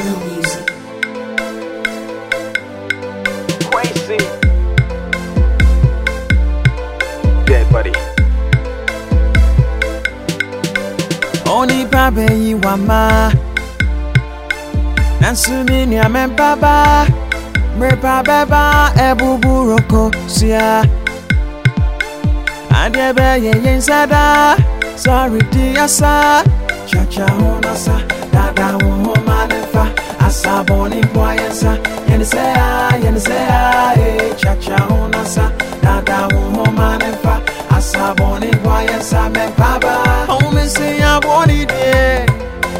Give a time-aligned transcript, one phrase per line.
[0.00, 0.66] real music.
[3.70, 4.18] Quincy.
[7.50, 7.92] Yeah, buddy.
[11.46, 12.26] Oni babe
[12.62, 13.32] wama.
[15.20, 17.06] Nansumi ni amen baba.
[17.78, 20.84] Mrepa beba ebubu roko siya.
[22.70, 24.56] Adebe ye yin sada.
[24.96, 26.42] Sorry dear sir.
[26.86, 27.59] Cha cha hon.
[39.60, 42.26] Nsa mɛmpa ba home se abɔne deɛ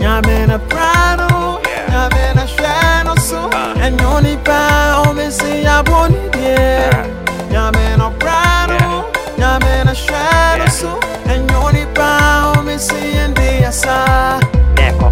[0.00, 1.60] nyame na prado.
[1.66, 1.86] Yeah.
[1.90, 3.48] nyame na hwɛ no so.
[3.48, 3.74] Uh.
[3.84, 4.58] ɛnyɛ onipa
[5.04, 7.06] home se abɔne deɛ
[7.52, 8.74] nyame na prado.
[8.74, 9.38] Yeah.
[9.38, 10.68] nyame na hwɛ no Yeah.
[10.80, 11.00] so.
[11.32, 12.08] Ɛnyɛ onipa
[12.54, 14.40] home se yɛnde asa
[14.76, 15.10] Never,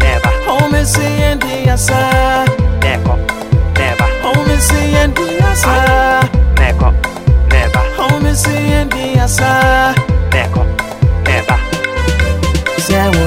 [0.00, 2.23] never, home se yɛnde asa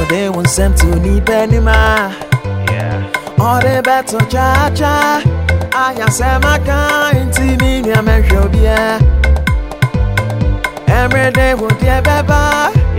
[0.09, 2.11] sɛ wɔde wo nsɛm to nipa anim a
[2.72, 3.03] Yeah.
[3.38, 5.22] ɔde bɛto kyaakya
[5.83, 6.77] ayasɛm aka
[7.25, 9.00] nti me nua mɛhwɛ obia
[10.88, 12.41] ɛmmerɛ de wo deɛ bɛba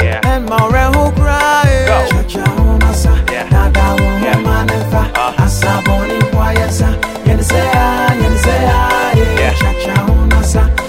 [0.02, 0.20] Yeah.
[0.20, 1.98] ɛmma ɔwerɛho koraa Go.
[2.10, 3.48] kyakya ho nasa Yeah.
[3.50, 4.38] dada wo ho Yeah.
[4.46, 5.42] ma ne mfa Uh.
[5.44, 6.88] asabɔne mpoa yɛ sa
[7.26, 7.86] yɛne sɛ a
[8.20, 9.52] yɛne sɛ a Yeah.
[9.60, 10.87] kyakya ho nasa dada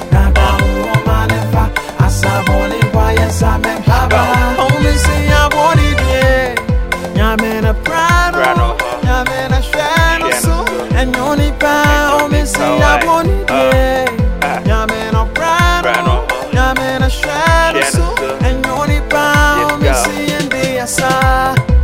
[17.26, 18.28] nyame na hwɛ no Hwɛ no so so.
[18.48, 19.24] ɛnyɛ onipa
[19.60, 20.04] Yes, ɔme go.
[20.04, 20.14] se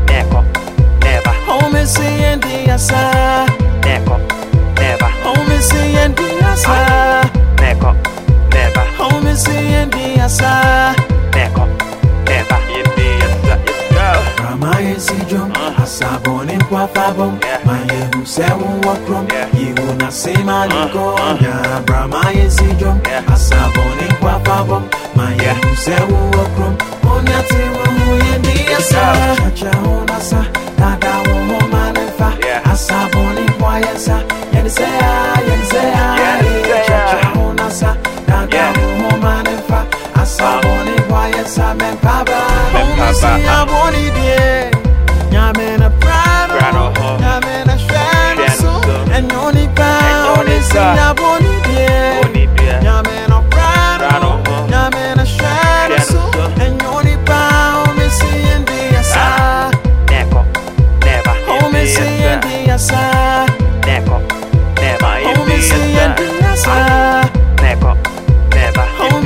[0.07, 0.43] Never,
[1.03, 3.01] never, ɔme se yɛnde asa.
[3.83, 4.17] Never,
[4.79, 7.24] never, ɔme se yɛnde asa
[20.93, 23.33] kɔnya brama yɛsi dwom Yeah.
[23.33, 24.83] asabɔne mpo afabɔm
[25.15, 25.55] ma Yeah.
[25.55, 26.75] yɛhu sɛ wowɔ kurom
[27.11, 29.35] onyate wo ho yɛdi asa Yeah.
[29.35, 30.41] kyakya ho nasa
[30.79, 32.71] dada wo ho ma ne mfa Yeah.
[32.71, 34.17] asabɔne mpo ayɛ nsa
[34.53, 36.85] yɛne sɛ a yɛne sɛ a Yɛne sɛ a.
[36.87, 37.89] kyakya ho nasa
[38.27, 38.73] dada Yeah.
[38.77, 39.79] wo ho ma ne mfa
[40.21, 41.43] asabɔne mpo ayɛ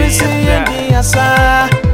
[0.09, 0.21] yes,
[1.13, 1.88] yɛnde